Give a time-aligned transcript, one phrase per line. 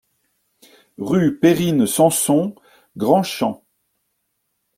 [0.97, 2.55] Rue Perrine Samson,
[2.97, 3.63] Grand-Champ